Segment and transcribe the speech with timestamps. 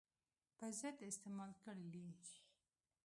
[0.57, 2.07] په ضد استعمال کړلې.